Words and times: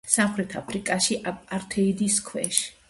სამხრეთ 0.11 0.55
აფრიკაში 0.61 1.19
აპართეიდის 1.33 2.21
ქვეშ. 2.31 2.67